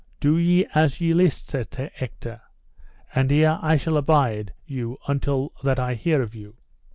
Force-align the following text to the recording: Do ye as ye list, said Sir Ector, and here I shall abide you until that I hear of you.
Do 0.19 0.35
ye 0.35 0.65
as 0.73 0.99
ye 0.99 1.13
list, 1.13 1.49
said 1.49 1.71
Sir 1.71 1.91
Ector, 1.99 2.41
and 3.13 3.29
here 3.29 3.59
I 3.61 3.77
shall 3.77 3.97
abide 3.97 4.51
you 4.65 4.97
until 5.07 5.53
that 5.63 5.77
I 5.77 5.93
hear 5.93 6.23
of 6.23 6.33
you. 6.33 6.55